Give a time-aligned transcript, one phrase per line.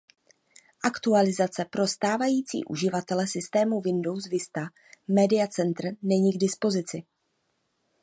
[0.83, 4.61] Aktualizace pro stávající uživatele systému Windows Vista
[5.07, 7.03] Media Center není k dispozici.